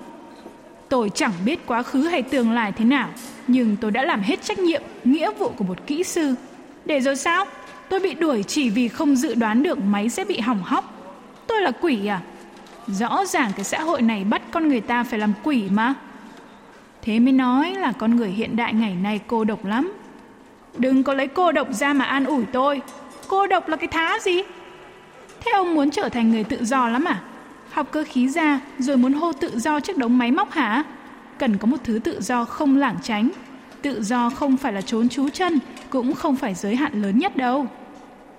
Tôi 0.89 1.09
chẳng 1.15 1.31
biết 1.45 1.59
quá 1.65 1.83
khứ 1.83 2.03
hay 2.03 2.21
tương 2.21 2.51
lai 2.51 2.71
thế 2.71 2.85
nào, 2.85 3.09
nhưng 3.47 3.75
tôi 3.75 3.91
đã 3.91 4.03
làm 4.03 4.21
hết 4.21 4.43
trách 4.43 4.59
nhiệm, 4.59 4.81
nghĩa 5.03 5.31
vụ 5.39 5.49
của 5.49 5.63
một 5.63 5.87
kỹ 5.87 6.03
sư. 6.03 6.35
Để 6.85 6.99
rồi 6.99 7.15
sao? 7.15 7.45
Tôi 7.89 7.99
bị 7.99 8.13
đuổi 8.13 8.43
chỉ 8.43 8.69
vì 8.69 8.87
không 8.87 9.15
dự 9.15 9.35
đoán 9.35 9.63
được 9.63 9.79
máy 9.79 10.09
sẽ 10.09 10.25
bị 10.25 10.39
hỏng 10.39 10.63
hóc. 10.63 10.93
Tôi 11.47 11.61
là 11.61 11.71
quỷ 11.71 12.07
à? 12.07 12.21
Rõ 12.87 13.25
ràng 13.25 13.51
cái 13.55 13.63
xã 13.63 13.79
hội 13.79 14.01
này 14.01 14.23
bắt 14.23 14.41
con 14.51 14.67
người 14.67 14.81
ta 14.81 15.03
phải 15.03 15.19
làm 15.19 15.33
quỷ 15.43 15.63
mà. 15.69 15.93
Thế 17.01 17.19
mới 17.19 17.33
nói 17.33 17.71
là 17.71 17.91
con 17.91 18.15
người 18.15 18.29
hiện 18.29 18.55
đại 18.55 18.73
ngày 18.73 18.95
nay 19.03 19.19
cô 19.27 19.43
độc 19.43 19.65
lắm. 19.65 19.93
Đừng 20.77 21.03
có 21.03 21.13
lấy 21.13 21.27
cô 21.27 21.51
độc 21.51 21.73
ra 21.73 21.93
mà 21.93 22.05
an 22.05 22.25
ủi 22.25 22.45
tôi. 22.53 22.81
Cô 23.27 23.47
độc 23.47 23.67
là 23.69 23.77
cái 23.77 23.87
thá 23.87 24.19
gì? 24.19 24.41
Thế 25.39 25.51
ông 25.55 25.75
muốn 25.75 25.91
trở 25.91 26.09
thành 26.09 26.31
người 26.31 26.43
tự 26.43 26.65
do 26.65 26.87
lắm 26.87 27.03
à? 27.03 27.21
Học 27.71 27.87
cơ 27.91 28.03
khí 28.07 28.29
ra 28.29 28.59
rồi 28.79 28.97
muốn 28.97 29.13
hô 29.13 29.33
tự 29.33 29.59
do 29.59 29.79
trước 29.79 29.97
đống 29.97 30.17
máy 30.17 30.31
móc 30.31 30.51
hả? 30.51 30.83
cần 31.37 31.57
có 31.57 31.67
một 31.67 31.77
thứ 31.83 31.99
tự 31.99 32.21
do 32.21 32.45
không 32.45 32.77
lảng 32.77 32.97
tránh. 33.03 33.29
Tự 33.81 34.03
do 34.03 34.29
không 34.29 34.57
phải 34.57 34.73
là 34.73 34.81
trốn 34.81 35.09
trú 35.09 35.29
chân, 35.29 35.59
cũng 35.89 36.13
không 36.13 36.35
phải 36.35 36.53
giới 36.53 36.75
hạn 36.75 37.01
lớn 37.01 37.17
nhất 37.17 37.37
đâu. 37.37 37.67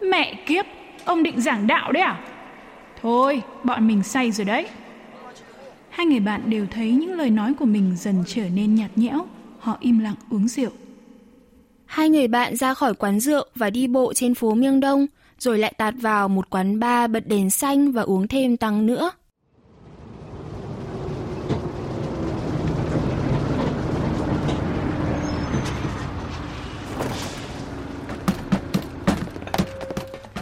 Mẹ 0.01 0.35
kiếp, 0.47 0.67
ông 1.05 1.23
định 1.23 1.41
giảng 1.41 1.67
đạo 1.67 1.93
đấy 1.93 2.03
à? 2.03 2.21
Thôi, 3.03 3.43
bọn 3.65 3.87
mình 3.87 4.03
say 4.03 4.33
rồi 4.33 4.45
đấy. 4.45 4.69
Hai 5.91 6.07
người 6.07 6.21
bạn 6.21 6.51
đều 6.51 6.67
thấy 6.71 6.93
những 6.93 7.13
lời 7.13 7.31
nói 7.31 7.55
của 7.55 7.65
mình 7.65 7.97
dần 7.97 8.25
trở 8.27 8.43
nên 8.55 8.75
nhạt 8.75 8.91
nhẽo. 8.97 9.27
Họ 9.59 9.77
im 9.81 9.99
lặng 9.99 10.15
uống 10.31 10.49
rượu. 10.49 10.71
Hai 11.87 12.09
người 12.09 12.29
bạn 12.29 12.57
ra 12.57 12.75
khỏi 12.75 12.95
quán 12.95 13.21
rượu 13.21 13.47
và 13.55 13.71
đi 13.71 13.87
bộ 13.87 14.13
trên 14.15 14.35
phố 14.35 14.55
Miêng 14.55 14.81
Đông, 14.81 15.07
rồi 15.39 15.59
lại 15.59 15.75
tạt 15.79 15.95
vào 16.01 16.29
một 16.29 16.51
quán 16.51 16.81
bar 16.81 17.11
bật 17.11 17.27
đèn 17.27 17.51
xanh 17.51 17.93
và 17.93 18.03
uống 18.03 18.29
thêm 18.29 18.57
tăng 18.57 18.87
nữa. 18.87 19.11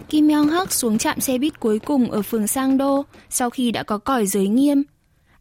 Kim 0.08 0.28
Young 0.28 0.48
Hak 0.48 0.72
xuống 0.72 0.98
trạm 0.98 1.20
xe 1.20 1.38
buýt 1.38 1.60
cuối 1.60 1.78
cùng 1.78 2.10
ở 2.10 2.22
phường 2.22 2.46
Sang 2.46 2.78
Đô 2.78 3.04
sau 3.28 3.50
khi 3.50 3.70
đã 3.70 3.82
có 3.82 3.98
còi 3.98 4.26
giới 4.26 4.48
nghiêm. 4.48 4.82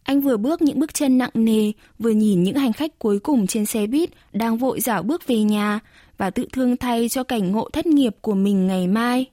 Anh 0.03 0.21
vừa 0.21 0.37
bước 0.37 0.61
những 0.61 0.79
bước 0.79 0.93
chân 0.93 1.17
nặng 1.17 1.29
nề, 1.33 1.71
vừa 1.99 2.09
nhìn 2.09 2.43
những 2.43 2.55
hành 2.55 2.73
khách 2.73 2.99
cuối 2.99 3.19
cùng 3.19 3.47
trên 3.47 3.65
xe 3.65 3.87
buýt 3.87 4.09
đang 4.33 4.57
vội 4.57 4.81
dảo 4.81 5.03
bước 5.03 5.27
về 5.27 5.37
nhà 5.37 5.79
và 6.17 6.29
tự 6.29 6.45
thương 6.53 6.77
thay 6.77 7.09
cho 7.09 7.23
cảnh 7.23 7.51
ngộ 7.51 7.69
thất 7.73 7.85
nghiệp 7.85 8.15
của 8.21 8.33
mình 8.33 8.67
ngày 8.67 8.87
mai. 8.87 9.25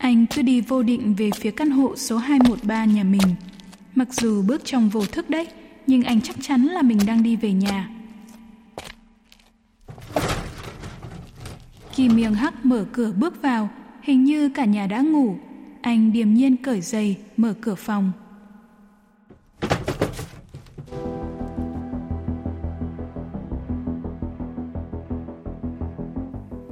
Anh 0.00 0.26
cứ 0.26 0.42
đi 0.42 0.60
vô 0.60 0.82
định 0.82 1.14
về 1.14 1.30
phía 1.36 1.50
căn 1.50 1.70
hộ 1.70 1.96
số 1.96 2.16
213 2.16 2.84
nhà 2.84 3.04
mình. 3.04 3.34
Mặc 3.94 4.08
dù 4.12 4.42
bước 4.42 4.62
trong 4.64 4.88
vô 4.88 5.04
thức 5.04 5.30
đấy, 5.30 5.48
nhưng 5.86 6.02
anh 6.02 6.20
chắc 6.20 6.36
chắn 6.40 6.62
là 6.62 6.82
mình 6.82 6.98
đang 7.06 7.22
đi 7.22 7.36
về 7.36 7.52
nhà. 7.52 7.90
Kim 11.96 12.16
Myung 12.16 12.34
Hắc 12.34 12.66
mở 12.66 12.84
cửa 12.92 13.12
bước 13.12 13.42
vào, 13.42 13.70
hình 14.02 14.24
như 14.24 14.48
cả 14.48 14.64
nhà 14.64 14.86
đã 14.86 15.00
ngủ. 15.00 15.36
Anh 15.82 16.12
điềm 16.12 16.34
nhiên 16.34 16.56
cởi 16.56 16.80
giày, 16.80 17.16
mở 17.36 17.54
cửa 17.60 17.74
phòng. 17.74 18.12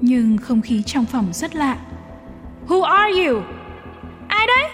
Nhưng 0.01 0.39
không 0.39 0.63
khí 0.63 0.83
trong 0.83 1.07
phòng 1.07 1.33
rất 1.33 1.55
lạ. 1.55 1.98
Who 2.69 2.83
are 2.83 3.25
you? 3.25 3.43
Ai 4.29 4.47
đấy? 4.47 4.71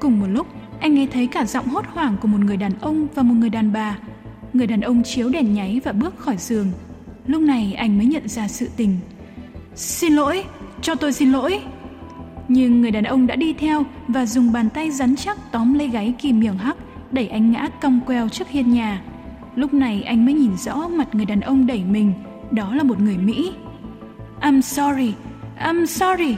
Cùng 0.00 0.20
một 0.20 0.26
lúc, 0.30 0.46
anh 0.80 0.94
nghe 0.94 1.06
thấy 1.12 1.26
cả 1.26 1.44
giọng 1.44 1.68
hốt 1.68 1.84
hoảng 1.86 2.16
của 2.20 2.28
một 2.28 2.38
người 2.40 2.56
đàn 2.56 2.72
ông 2.80 3.08
và 3.14 3.22
một 3.22 3.34
người 3.34 3.50
đàn 3.50 3.72
bà. 3.72 3.98
Người 4.52 4.66
đàn 4.66 4.80
ông 4.80 5.02
chiếu 5.02 5.28
đèn 5.28 5.54
nháy 5.54 5.80
và 5.84 5.92
bước 5.92 6.18
khỏi 6.18 6.36
giường. 6.36 6.66
Lúc 7.26 7.42
này 7.42 7.74
anh 7.78 7.98
mới 7.98 8.06
nhận 8.06 8.28
ra 8.28 8.48
sự 8.48 8.68
tình. 8.76 8.96
Xin 9.74 10.12
lỗi, 10.12 10.44
cho 10.82 10.94
tôi 10.94 11.12
xin 11.12 11.32
lỗi. 11.32 11.60
Nhưng 12.48 12.80
người 12.80 12.90
đàn 12.90 13.04
ông 13.04 13.26
đã 13.26 13.36
đi 13.36 13.52
theo 13.52 13.82
và 14.08 14.26
dùng 14.26 14.52
bàn 14.52 14.68
tay 14.70 14.90
rắn 14.90 15.16
chắc 15.16 15.36
tóm 15.52 15.74
lấy 15.74 15.88
gáy 15.88 16.14
kìm 16.18 16.40
miệng 16.40 16.58
Hắc, 16.58 16.76
đẩy 17.10 17.28
anh 17.28 17.52
ngã 17.52 17.68
cong 17.80 18.00
queo 18.06 18.28
trước 18.28 18.48
hiên 18.48 18.72
nhà. 18.72 19.02
Lúc 19.56 19.74
này 19.74 20.02
anh 20.02 20.24
mới 20.24 20.34
nhìn 20.34 20.56
rõ 20.56 20.88
mặt 20.88 21.08
người 21.12 21.26
đàn 21.26 21.40
ông 21.40 21.66
đẩy 21.66 21.84
mình, 21.84 22.12
đó 22.50 22.74
là 22.74 22.82
một 22.82 23.00
người 23.00 23.18
Mỹ. 23.18 23.52
I'm 24.40 24.60
sorry, 24.60 25.14
I'm 25.58 25.86
sorry. 25.86 26.36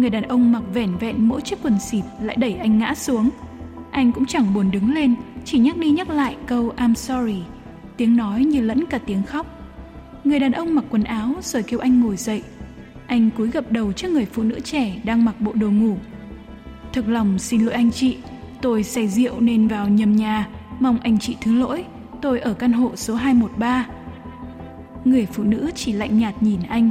Người 0.00 0.10
đàn 0.10 0.22
ông 0.22 0.52
mặc 0.52 0.62
vẻn 0.74 0.96
vẹn 1.00 1.28
mỗi 1.28 1.40
chiếc 1.40 1.58
quần 1.62 1.80
xịt 1.80 2.04
lại 2.22 2.36
đẩy 2.36 2.54
anh 2.54 2.78
ngã 2.78 2.94
xuống. 2.94 3.30
Anh 3.90 4.12
cũng 4.12 4.26
chẳng 4.26 4.54
buồn 4.54 4.70
đứng 4.70 4.94
lên, 4.94 5.14
chỉ 5.44 5.58
nhắc 5.58 5.76
đi 5.76 5.90
nhắc 5.90 6.10
lại 6.10 6.36
câu 6.46 6.72
I'm 6.76 6.94
sorry. 6.94 7.42
Tiếng 7.96 8.16
nói 8.16 8.44
như 8.44 8.60
lẫn 8.60 8.86
cả 8.86 8.98
tiếng 9.06 9.22
khóc. 9.22 9.46
Người 10.24 10.40
đàn 10.40 10.52
ông 10.52 10.74
mặc 10.74 10.84
quần 10.90 11.04
áo 11.04 11.34
rồi 11.42 11.62
kêu 11.62 11.80
anh 11.80 12.00
ngồi 12.00 12.16
dậy. 12.16 12.42
Anh 13.06 13.30
cúi 13.30 13.50
gập 13.50 13.72
đầu 13.72 13.92
trước 13.92 14.08
người 14.08 14.24
phụ 14.24 14.42
nữ 14.42 14.60
trẻ 14.60 15.00
đang 15.04 15.24
mặc 15.24 15.40
bộ 15.40 15.52
đồ 15.52 15.70
ngủ. 15.70 15.96
Thực 16.92 17.08
lòng 17.08 17.38
xin 17.38 17.64
lỗi 17.64 17.74
anh 17.74 17.90
chị, 17.90 18.16
tôi 18.62 18.82
say 18.82 19.08
rượu 19.08 19.40
nên 19.40 19.68
vào 19.68 19.88
nhầm 19.88 20.16
nhà, 20.16 20.48
mong 20.80 20.98
anh 21.02 21.18
chị 21.18 21.36
thứ 21.40 21.58
lỗi, 21.58 21.84
tôi 22.22 22.40
ở 22.40 22.54
căn 22.54 22.72
hộ 22.72 22.96
số 22.96 23.14
213. 23.14 23.86
Người 25.04 25.26
phụ 25.26 25.42
nữ 25.42 25.70
chỉ 25.74 25.92
lạnh 25.92 26.18
nhạt 26.18 26.42
nhìn 26.42 26.60
anh. 26.68 26.90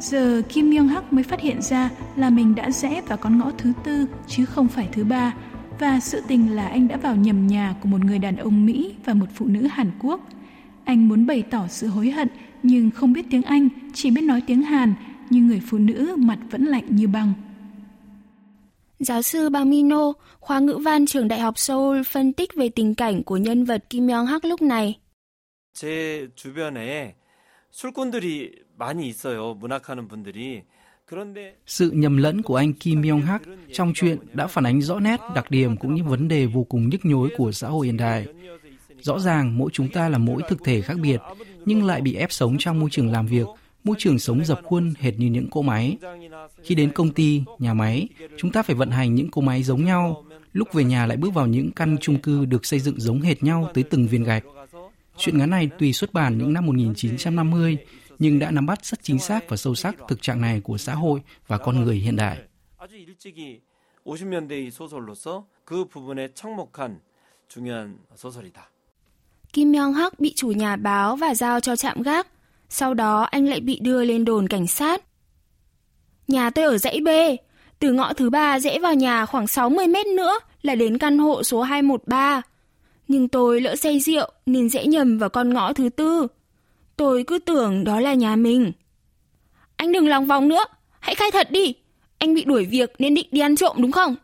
Giờ 0.00 0.42
Kim 0.48 0.70
Myung 0.70 0.88
Hak 0.88 1.12
mới 1.12 1.24
phát 1.24 1.40
hiện 1.40 1.62
ra 1.62 1.90
là 2.16 2.30
mình 2.30 2.54
đã 2.54 2.70
rẽ 2.70 3.02
vào 3.08 3.18
con 3.18 3.38
ngõ 3.38 3.50
thứ 3.58 3.72
tư 3.84 4.06
chứ 4.26 4.44
không 4.44 4.68
phải 4.68 4.88
thứ 4.92 5.04
ba 5.04 5.34
và 5.78 6.00
sự 6.00 6.22
tình 6.28 6.54
là 6.54 6.68
anh 6.68 6.88
đã 6.88 6.96
vào 6.96 7.16
nhầm 7.16 7.46
nhà 7.46 7.74
của 7.82 7.88
một 7.88 8.04
người 8.04 8.18
đàn 8.18 8.36
ông 8.36 8.66
Mỹ 8.66 8.94
và 9.04 9.14
một 9.14 9.26
phụ 9.34 9.46
nữ 9.46 9.66
Hàn 9.66 9.90
Quốc. 10.02 10.20
Anh 10.84 11.08
muốn 11.08 11.26
bày 11.26 11.42
tỏ 11.42 11.66
sự 11.68 11.86
hối 11.86 12.10
hận 12.10 12.28
nhưng 12.62 12.90
không 12.90 13.12
biết 13.12 13.26
tiếng 13.30 13.42
Anh, 13.42 13.68
chỉ 13.94 14.10
biết 14.10 14.20
nói 14.20 14.42
tiếng 14.46 14.62
Hàn, 14.62 14.94
nhưng 15.30 15.46
người 15.46 15.62
phụ 15.66 15.78
nữ 15.78 16.16
mặt 16.18 16.38
vẫn 16.50 16.64
lạnh 16.64 16.84
như 16.88 17.08
băng. 17.08 17.32
Giáo 18.98 19.22
sư 19.22 19.48
Bang 19.48 19.70
Mino, 19.70 20.12
khoa 20.40 20.58
ngữ 20.58 20.78
văn 20.84 21.06
trường 21.06 21.28
Đại 21.28 21.40
học 21.40 21.58
Seoul 21.58 22.02
phân 22.02 22.32
tích 22.32 22.54
về 22.54 22.68
tình 22.68 22.94
cảnh 22.94 23.22
của 23.22 23.36
nhân 23.36 23.64
vật 23.64 23.84
Kim 23.90 24.08
Young 24.08 24.26
Hak 24.26 24.44
lúc 24.44 24.62
này. 24.62 24.98
제 25.74 26.28
주변에 26.36 27.16
술꾼들이 27.70 28.52
sự 31.65 31.91
nhầm 31.91 32.17
lẫn 32.17 32.41
của 32.41 32.55
anh 32.55 32.73
Kim 32.73 33.01
Myung 33.01 33.21
Hak 33.21 33.41
trong 33.73 33.93
chuyện 33.95 34.17
đã 34.33 34.47
phản 34.47 34.65
ánh 34.65 34.81
rõ 34.81 34.99
nét 34.99 35.19
đặc 35.35 35.51
điểm 35.51 35.77
cũng 35.77 35.95
như 35.95 36.03
vấn 36.03 36.27
đề 36.27 36.45
vô 36.45 36.63
cùng 36.63 36.89
nhức 36.89 37.05
nhối 37.05 37.29
của 37.37 37.51
xã 37.51 37.67
hội 37.67 37.85
hiện 37.85 37.97
đại. 37.97 38.27
Rõ 38.99 39.19
ràng 39.19 39.57
mỗi 39.57 39.69
chúng 39.73 39.89
ta 39.89 40.09
là 40.09 40.17
mỗi 40.17 40.41
thực 40.49 40.63
thể 40.63 40.81
khác 40.81 40.97
biệt, 41.01 41.21
nhưng 41.65 41.85
lại 41.85 42.01
bị 42.01 42.15
ép 42.15 42.31
sống 42.31 42.55
trong 42.59 42.79
môi 42.79 42.89
trường 42.89 43.11
làm 43.11 43.27
việc, 43.27 43.47
môi 43.83 43.95
trường 43.99 44.19
sống 44.19 44.45
dập 44.45 44.59
khuôn 44.63 44.93
hệt 44.99 45.13
như 45.19 45.27
những 45.27 45.49
cỗ 45.49 45.61
máy. 45.61 45.97
Khi 46.63 46.75
đến 46.75 46.91
công 46.91 47.13
ty, 47.13 47.43
nhà 47.59 47.73
máy, 47.73 48.07
chúng 48.37 48.51
ta 48.51 48.63
phải 48.63 48.75
vận 48.75 48.91
hành 48.91 49.15
những 49.15 49.31
cỗ 49.31 49.41
máy 49.41 49.63
giống 49.63 49.85
nhau, 49.85 50.25
lúc 50.53 50.73
về 50.73 50.83
nhà 50.83 51.05
lại 51.05 51.17
bước 51.17 51.33
vào 51.33 51.47
những 51.47 51.71
căn 51.71 51.97
chung 52.01 52.19
cư 52.19 52.45
được 52.45 52.65
xây 52.65 52.79
dựng 52.79 52.99
giống 52.99 53.21
hệt 53.21 53.43
nhau 53.43 53.71
tới 53.73 53.83
từng 53.83 54.07
viên 54.07 54.23
gạch. 54.23 54.43
Chuyện 55.17 55.37
ngắn 55.37 55.49
này 55.49 55.69
tùy 55.79 55.93
xuất 55.93 56.13
bản 56.13 56.37
những 56.37 56.53
năm 56.53 56.65
1950, 56.65 57.77
nhưng 58.19 58.39
đã 58.39 58.51
nắm 58.51 58.65
bắt 58.65 58.85
rất 58.85 59.03
chính 59.03 59.19
xác 59.19 59.49
và 59.49 59.57
sâu 59.57 59.75
sắc 59.75 59.95
thực 60.07 60.21
trạng 60.21 60.41
này 60.41 60.61
của 60.61 60.77
xã 60.77 60.93
hội 60.93 61.21
và 61.47 61.57
con 61.57 61.83
người 61.83 61.95
hiện 61.95 62.15
đại. 62.15 62.37
Kim 69.53 69.71
Myung 69.71 69.93
Hak 69.93 70.19
bị 70.19 70.33
chủ 70.35 70.47
nhà 70.47 70.75
báo 70.75 71.15
và 71.15 71.35
giao 71.35 71.59
cho 71.59 71.75
chạm 71.75 72.01
gác, 72.01 72.27
sau 72.69 72.93
đó 72.93 73.21
anh 73.21 73.45
lại 73.45 73.59
bị 73.59 73.79
đưa 73.81 74.05
lên 74.05 74.25
đồn 74.25 74.47
cảnh 74.47 74.67
sát. 74.67 75.03
Nhà 76.27 76.49
tôi 76.49 76.65
ở 76.65 76.77
dãy 76.77 76.99
B, 77.05 77.09
từ 77.79 77.93
ngõ 77.93 78.13
thứ 78.13 78.29
ba 78.29 78.59
dễ 78.59 78.79
vào 78.79 78.93
nhà 78.93 79.25
khoảng 79.25 79.47
60 79.47 79.87
mét 79.87 80.07
nữa 80.07 80.39
là 80.61 80.75
đến 80.75 80.97
căn 80.97 81.17
hộ 81.17 81.43
số 81.43 81.61
213. 81.61 82.41
Nhưng 83.07 83.27
tôi 83.27 83.61
lỡ 83.61 83.75
say 83.75 83.99
rượu 83.99 84.31
nên 84.45 84.69
dễ 84.69 84.85
nhầm 84.85 85.17
vào 85.17 85.29
con 85.29 85.53
ngõ 85.53 85.73
thứ 85.73 85.89
tư. 85.89 86.27
Tôi 86.97 87.23
cứ 87.27 87.39
tưởng 87.39 87.83
đó 87.83 87.99
là 87.99 88.13
nhà 88.13 88.35
mình. 88.35 88.71
Anh 89.75 89.91
đừng 89.91 90.07
lòng 90.07 90.25
vòng 90.25 90.47
nữa, 90.47 90.65
hãy 90.99 91.15
khai 91.15 91.31
thật 91.31 91.51
đi. 91.51 91.73
Anh 92.17 92.33
bị 92.33 92.43
đuổi 92.43 92.65
việc 92.65 92.93
nên 92.99 93.15
định 93.15 93.27
đi 93.31 93.39
ăn 93.39 93.55
trộm 93.55 93.75
đúng 93.79 93.91
không? 93.91 94.15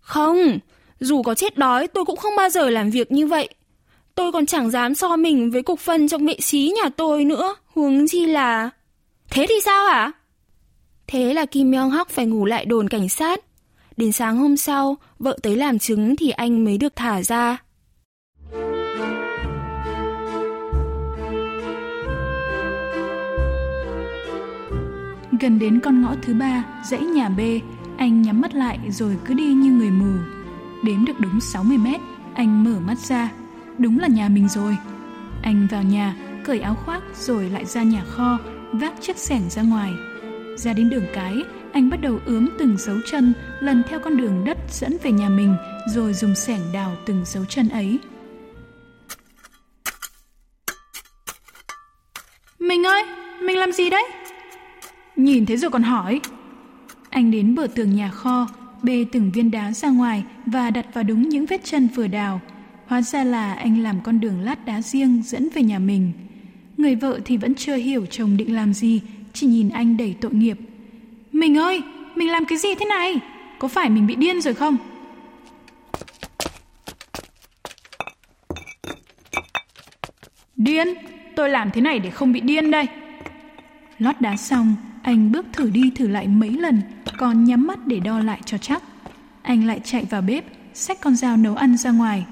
Không, 0.00 0.58
dù 1.00 1.22
có 1.22 1.34
chết 1.34 1.58
đói 1.58 1.86
tôi 1.86 2.04
cũng 2.04 2.16
không 2.16 2.36
bao 2.36 2.48
giờ 2.48 2.70
làm 2.70 2.90
việc 2.90 3.12
như 3.12 3.26
vậy. 3.26 3.48
Tôi 4.14 4.32
còn 4.32 4.46
chẳng 4.46 4.70
dám 4.70 4.94
so 4.94 5.16
mình 5.16 5.50
với 5.50 5.62
cục 5.62 5.80
phân 5.80 6.08
trong 6.08 6.26
vệ 6.26 6.36
xí 6.40 6.72
nhà 6.82 6.88
tôi 6.96 7.24
nữa, 7.24 7.54
huống 7.66 8.06
chi 8.08 8.26
là... 8.26 8.70
Thế 9.30 9.46
thì 9.48 9.54
sao 9.64 9.86
hả? 9.86 10.12
Thế 11.06 11.34
là 11.34 11.46
Kim 11.46 11.70
Myung 11.70 11.90
Hak 11.90 12.10
phải 12.10 12.26
ngủ 12.26 12.44
lại 12.44 12.64
đồn 12.64 12.88
cảnh 12.88 13.08
sát. 13.08 13.40
Đến 13.96 14.12
sáng 14.12 14.36
hôm 14.36 14.56
sau, 14.56 14.96
vợ 15.18 15.38
tới 15.42 15.56
làm 15.56 15.78
chứng 15.78 16.16
thì 16.16 16.30
anh 16.30 16.64
mới 16.64 16.78
được 16.78 16.96
thả 16.96 17.22
ra. 17.22 17.63
Gần 25.44 25.58
đến 25.58 25.80
con 25.80 26.02
ngõ 26.02 26.14
thứ 26.22 26.34
ba, 26.34 26.64
dãy 26.84 27.00
nhà 27.00 27.28
B, 27.28 27.40
anh 27.96 28.22
nhắm 28.22 28.40
mắt 28.40 28.54
lại 28.54 28.78
rồi 28.88 29.16
cứ 29.24 29.34
đi 29.34 29.44
như 29.44 29.70
người 29.70 29.90
mù. 29.90 30.12
Đếm 30.82 31.04
được 31.04 31.12
đúng 31.18 31.40
60 31.40 31.78
mét, 31.78 32.00
anh 32.34 32.64
mở 32.64 32.80
mắt 32.80 32.98
ra. 32.98 33.30
Đúng 33.78 33.98
là 33.98 34.08
nhà 34.08 34.28
mình 34.28 34.48
rồi. 34.48 34.76
Anh 35.42 35.66
vào 35.70 35.82
nhà, 35.82 36.16
cởi 36.44 36.60
áo 36.60 36.74
khoác 36.74 37.02
rồi 37.14 37.50
lại 37.50 37.64
ra 37.64 37.82
nhà 37.82 38.04
kho, 38.04 38.38
vác 38.72 38.92
chiếc 39.00 39.18
sẻng 39.18 39.50
ra 39.50 39.62
ngoài. 39.62 39.92
Ra 40.56 40.72
đến 40.72 40.90
đường 40.90 41.06
cái, 41.14 41.36
anh 41.72 41.90
bắt 41.90 42.00
đầu 42.00 42.18
ướm 42.26 42.48
từng 42.58 42.76
dấu 42.78 42.96
chân 43.06 43.32
lần 43.60 43.82
theo 43.88 43.98
con 43.98 44.16
đường 44.16 44.44
đất 44.44 44.58
dẫn 44.70 44.96
về 45.02 45.12
nhà 45.12 45.28
mình 45.28 45.56
rồi 45.88 46.12
dùng 46.12 46.34
sẻng 46.34 46.60
đào 46.72 46.96
từng 47.06 47.22
dấu 47.24 47.44
chân 47.44 47.68
ấy. 47.68 47.98
Mình 52.58 52.86
ơi, 52.86 53.04
mình 53.42 53.58
làm 53.58 53.72
gì 53.72 53.90
đấy? 53.90 54.04
Nhìn 55.16 55.46
thấy 55.46 55.56
rồi 55.56 55.70
còn 55.70 55.82
hỏi. 55.82 56.20
Anh 57.10 57.30
đến 57.30 57.54
bờ 57.54 57.66
tường 57.74 57.96
nhà 57.96 58.10
kho, 58.10 58.48
bê 58.82 59.06
từng 59.12 59.30
viên 59.30 59.50
đá 59.50 59.72
ra 59.72 59.88
ngoài 59.88 60.24
và 60.46 60.70
đặt 60.70 60.86
vào 60.94 61.04
đúng 61.04 61.28
những 61.28 61.46
vết 61.46 61.64
chân 61.64 61.88
vừa 61.94 62.06
đào. 62.06 62.40
Hóa 62.86 63.02
ra 63.02 63.24
là 63.24 63.54
anh 63.54 63.82
làm 63.82 64.00
con 64.00 64.20
đường 64.20 64.40
lát 64.40 64.66
đá 64.66 64.82
riêng 64.82 65.22
dẫn 65.24 65.48
về 65.54 65.62
nhà 65.62 65.78
mình. 65.78 66.12
Người 66.76 66.94
vợ 66.94 67.20
thì 67.24 67.36
vẫn 67.36 67.54
chưa 67.54 67.76
hiểu 67.76 68.06
chồng 68.06 68.36
định 68.36 68.54
làm 68.54 68.74
gì, 68.74 69.00
chỉ 69.32 69.46
nhìn 69.46 69.68
anh 69.68 69.96
đầy 69.96 70.14
tội 70.20 70.34
nghiệp. 70.34 70.58
Mình 71.32 71.58
ơi, 71.58 71.82
mình 72.14 72.30
làm 72.30 72.44
cái 72.44 72.58
gì 72.58 72.68
thế 72.74 72.86
này? 72.86 73.20
Có 73.58 73.68
phải 73.68 73.90
mình 73.90 74.06
bị 74.06 74.14
điên 74.14 74.40
rồi 74.40 74.54
không? 74.54 74.76
Điên? 80.56 80.88
Tôi 81.36 81.50
làm 81.50 81.70
thế 81.70 81.80
này 81.80 81.98
để 81.98 82.10
không 82.10 82.32
bị 82.32 82.40
điên 82.40 82.70
đây. 82.70 82.86
Lót 83.98 84.20
đá 84.20 84.36
xong, 84.36 84.76
anh 85.04 85.32
bước 85.32 85.46
thử 85.52 85.70
đi 85.70 85.90
thử 85.94 86.08
lại 86.08 86.28
mấy 86.28 86.50
lần, 86.50 86.82
còn 87.18 87.44
nhắm 87.44 87.66
mắt 87.66 87.86
để 87.86 88.00
đo 88.00 88.18
lại 88.18 88.40
cho 88.44 88.58
chắc. 88.58 88.82
Anh 89.42 89.66
lại 89.66 89.80
chạy 89.84 90.04
vào 90.10 90.22
bếp, 90.22 90.44
xách 90.74 91.00
con 91.00 91.16
dao 91.16 91.36
nấu 91.36 91.54
ăn 91.54 91.76
ra 91.76 91.90
ngoài. 91.90 92.26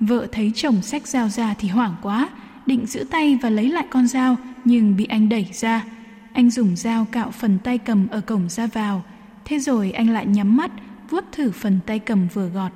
Vợ 0.00 0.26
thấy 0.32 0.52
chồng 0.54 0.82
xách 0.82 1.06
dao 1.06 1.28
ra 1.28 1.54
thì 1.58 1.68
hoảng 1.68 1.94
quá, 2.02 2.28
định 2.66 2.86
giữ 2.86 3.04
tay 3.10 3.38
và 3.42 3.50
lấy 3.50 3.68
lại 3.68 3.86
con 3.90 4.06
dao 4.06 4.36
nhưng 4.64 4.96
bị 4.96 5.04
anh 5.04 5.28
đẩy 5.28 5.46
ra. 5.52 5.84
Anh 6.32 6.50
dùng 6.50 6.76
dao 6.76 7.06
cạo 7.12 7.30
phần 7.30 7.58
tay 7.64 7.78
cầm 7.78 8.08
ở 8.08 8.20
cổng 8.20 8.48
ra 8.48 8.66
vào. 8.66 9.02
Thế 9.44 9.58
rồi 9.58 9.90
anh 9.90 10.10
lại 10.10 10.26
nhắm 10.26 10.56
mắt, 10.56 10.70
vuốt 11.10 11.24
thử 11.32 11.50
phần 11.50 11.78
tay 11.86 11.98
cầm 11.98 12.28
vừa 12.34 12.48
gọt. 12.48 12.72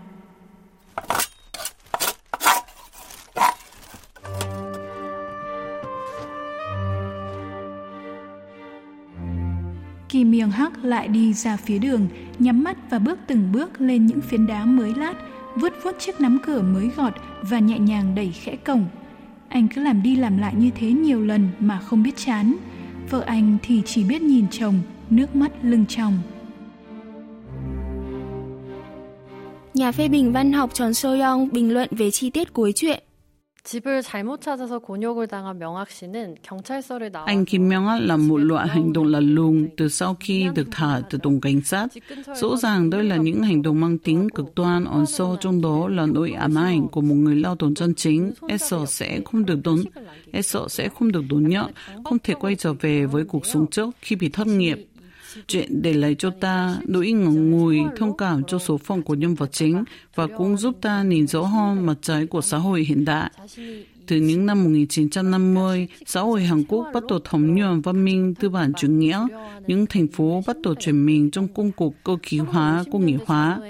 Kỳ 10.10 10.24
Miêng 10.24 10.50
Hắc 10.50 10.84
lại 10.84 11.08
đi 11.08 11.32
ra 11.32 11.56
phía 11.56 11.78
đường, 11.78 12.08
nhắm 12.38 12.64
mắt 12.64 12.76
và 12.90 12.98
bước 12.98 13.18
từng 13.26 13.52
bước 13.52 13.80
lên 13.80 14.06
những 14.06 14.20
phiến 14.20 14.46
đá 14.46 14.64
mới 14.64 14.94
lát, 14.94 15.14
vuốt 15.56 15.72
vuốt 15.82 15.98
chiếc 15.98 16.20
nắm 16.20 16.38
cửa 16.46 16.62
mới 16.62 16.90
gọt 16.96 17.12
và 17.42 17.58
nhẹ 17.58 17.78
nhàng 17.78 18.14
đẩy 18.14 18.32
khẽ 18.32 18.56
cổng. 18.56 18.84
Anh 19.48 19.68
cứ 19.74 19.82
làm 19.82 20.02
đi 20.02 20.16
làm 20.16 20.38
lại 20.38 20.54
như 20.56 20.70
thế 20.70 20.92
nhiều 20.92 21.20
lần 21.20 21.48
mà 21.58 21.80
không 21.80 22.02
biết 22.02 22.16
chán. 22.16 22.56
Vợ 23.10 23.20
anh 23.26 23.58
thì 23.62 23.82
chỉ 23.86 24.04
biết 24.04 24.22
nhìn 24.22 24.46
chồng, 24.50 24.74
nước 25.10 25.36
mắt 25.36 25.52
lưng 25.62 25.86
tròng. 25.86 26.18
Nhà 29.74 29.92
phê 29.92 30.08
bình 30.08 30.32
văn 30.32 30.52
học 30.52 30.74
Tròn 30.74 30.94
Soyong 30.94 31.48
bình 31.52 31.74
luận 31.74 31.88
về 31.90 32.10
chi 32.10 32.30
tiết 32.30 32.52
cuối 32.52 32.72
truyện. 32.72 33.02
Anh 37.26 37.44
Kim 37.44 37.68
Myung 37.68 37.86
là 37.86 38.16
một 38.16 38.36
loại 38.36 38.68
hành 38.68 38.92
động 38.92 39.06
lạ 39.06 39.20
lùng 39.20 39.68
từ 39.76 39.88
sau 39.88 40.16
khi 40.20 40.48
được 40.54 40.66
thả 40.70 41.00
từ 41.10 41.18
tổng 41.22 41.40
cảnh 41.40 41.60
sát. 41.62 41.88
Rõ 42.36 42.56
ràng 42.56 42.90
đây 42.90 43.04
là 43.04 43.16
những 43.16 43.42
hành 43.42 43.62
động 43.62 43.80
mang 43.80 43.98
tính 43.98 44.28
cực 44.34 44.54
đoan, 44.54 44.84
ẩn 44.84 45.06
sâu 45.06 45.36
trong 45.40 45.62
đó 45.62 45.88
là 45.88 46.06
nỗi 46.06 46.30
ám 46.32 46.54
ảnh 46.58 46.88
của 46.88 47.00
một 47.00 47.14
người 47.14 47.36
lao 47.36 47.56
động 47.58 47.74
chân 47.74 47.94
chính, 47.94 48.32
e 48.48 48.58
sợ 48.58 48.86
sẽ 48.86 49.20
không 49.24 49.46
được 49.46 49.58
đón, 49.64 49.78
e 50.32 50.42
sợ 50.42 50.66
sẽ 50.68 50.88
không 50.88 51.12
được 51.12 51.22
đón 51.30 51.48
nhận, 51.48 51.72
không 52.04 52.18
thể 52.18 52.34
quay 52.34 52.56
trở 52.56 52.72
về 52.72 53.06
với 53.06 53.24
cuộc 53.24 53.46
sống 53.46 53.66
trước 53.66 53.90
khi 54.00 54.16
bị 54.16 54.28
thất 54.28 54.46
nghiệp. 54.46 54.86
Chuyện 55.46 55.82
để 55.82 55.92
lại 55.92 56.14
cho 56.18 56.30
ta 56.30 56.78
nỗi 56.86 57.12
ngẩn 57.12 57.50
ngùi, 57.50 57.80
thông 57.96 58.16
cảm 58.16 58.44
cho 58.44 58.58
số 58.58 58.78
phận 58.78 59.02
của 59.02 59.14
nhân 59.14 59.34
vật 59.34 59.52
chính 59.52 59.84
và 60.14 60.26
cũng 60.26 60.56
giúp 60.56 60.76
ta 60.80 61.02
nhìn 61.02 61.26
rõ 61.26 61.42
hơn 61.42 61.86
mặt 61.86 61.96
trái 62.02 62.26
của 62.26 62.40
xã 62.40 62.58
hội 62.58 62.82
hiện 62.82 63.04
đại. 63.04 63.30
Từ 64.06 64.16
những 64.16 64.46
năm 64.46 64.64
1950, 64.64 65.88
xã 66.06 66.20
hội 66.20 66.42
Hàn 66.42 66.64
Quốc 66.68 66.86
bắt 66.94 67.02
đầu 67.08 67.18
thống 67.24 67.54
nhuận 67.54 67.80
văn 67.80 68.04
minh 68.04 68.34
tư 68.34 68.48
bản 68.48 68.72
chủ 68.76 68.88
nghĩa, 68.88 69.26
những 69.66 69.86
thành 69.86 70.08
phố 70.08 70.42
bắt 70.46 70.56
đầu 70.62 70.74
chuyển 70.74 71.06
mình 71.06 71.30
trong 71.30 71.48
công 71.48 71.72
cuộc 71.72 71.94
cơ 72.04 72.16
khí 72.22 72.38
hóa, 72.38 72.84
công 72.92 73.06
nghiệp 73.06 73.20
hóa. 73.26 73.60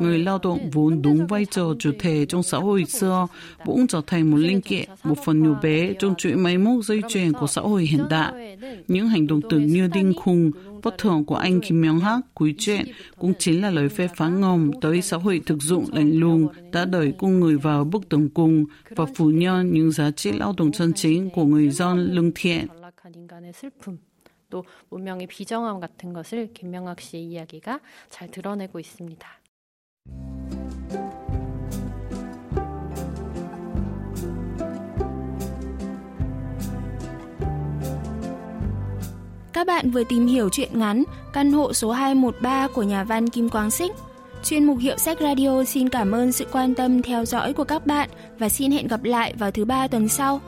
Người 0.00 0.18
lao 0.18 0.38
động 0.42 0.70
vốn 0.70 1.02
đúng 1.02 1.26
vai 1.26 1.46
trò 1.50 1.74
chủ 1.78 1.90
thể 1.98 2.26
trong 2.26 2.42
xã 2.42 2.58
hội 2.58 2.84
xưa 2.84 3.26
cũng 3.64 3.86
trở 3.86 4.00
thành 4.06 4.30
một 4.30 4.36
linh 4.36 4.60
kiện, 4.60 4.88
một 5.04 5.14
phần 5.24 5.42
nhỏ 5.42 5.60
bé 5.62 5.92
trong 5.98 6.14
chuỗi 6.18 6.34
máy 6.34 6.58
móc 6.58 6.84
dây 6.84 7.02
chuyền 7.08 7.32
của 7.32 7.46
xã 7.46 7.60
hội 7.60 7.82
hiện 7.82 8.04
đại. 8.10 8.56
Những 8.88 9.08
hành 9.08 9.26
động 9.26 9.40
tưởng 9.50 9.66
như 9.66 9.88
điên 9.94 10.12
khùng, 10.14 10.50
bất 10.83 10.97
thường 10.97 11.25
của 11.25 11.35
anh 11.35 11.61
Kim 11.61 11.81
Myung 11.81 11.99
Hak 11.99 12.19
cuối 12.33 12.55
chuyện 12.57 12.85
cũng 13.17 13.33
chính 13.39 13.61
là 13.61 13.69
lời 13.69 13.89
phê 13.89 14.07
phán 14.15 14.41
ngầm 14.41 14.71
tới 14.81 15.01
xã 15.01 15.17
hội 15.17 15.41
thực 15.45 15.61
dụng 15.61 15.85
lạnh 15.93 16.19
lùng 16.19 16.47
đã 16.71 16.85
đẩy 16.85 17.13
con 17.17 17.39
người 17.39 17.57
vào 17.57 17.83
bức 17.83 18.09
tường 18.09 18.29
cùng 18.29 18.65
và 18.89 19.05
phủ 19.15 19.25
nhận 19.25 19.73
những 19.73 19.91
giá 19.91 20.11
trị 20.11 20.31
lao 20.31 20.53
động 20.57 20.71
chân 20.71 20.93
chính 20.93 21.29
của 21.29 21.45
người 21.45 21.69
dân 21.69 22.13
lương 22.13 22.31
thiện. 22.35 22.67
인간의 23.15 23.53
슬픔 23.53 23.99
또 24.49 24.63
문명의 24.89 25.27
비정함 25.27 25.79
같은 25.79 26.13
것을 26.13 26.53
김명학 26.53 26.99
씨의 26.99 27.23
이야기가 27.25 27.79
잘 28.09 28.29
드러내고 28.29 28.79
있습니다. 28.79 29.27
Các 39.58 39.66
bạn 39.66 39.90
vừa 39.90 40.04
tìm 40.04 40.26
hiểu 40.26 40.48
truyện 40.48 40.78
ngắn, 40.78 41.04
Căn 41.32 41.52
hộ 41.52 41.72
số 41.72 41.90
213 41.90 42.68
của 42.68 42.82
nhà 42.82 43.04
văn 43.04 43.28
Kim 43.28 43.48
Quang 43.48 43.70
Xích. 43.70 43.92
Chuyên 44.44 44.64
mục 44.64 44.78
Hiệu 44.78 44.96
sách 44.96 45.18
Radio 45.20 45.64
xin 45.64 45.88
cảm 45.88 46.12
ơn 46.12 46.32
sự 46.32 46.46
quan 46.52 46.74
tâm 46.74 47.02
theo 47.02 47.24
dõi 47.24 47.52
của 47.52 47.64
các 47.64 47.86
bạn 47.86 48.08
và 48.38 48.48
xin 48.48 48.70
hẹn 48.70 48.88
gặp 48.88 49.04
lại 49.04 49.34
vào 49.38 49.50
thứ 49.50 49.64
ba 49.64 49.88
tuần 49.88 50.08
sau. 50.08 50.40